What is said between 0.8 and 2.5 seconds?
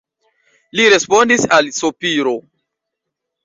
respondis al sopiro.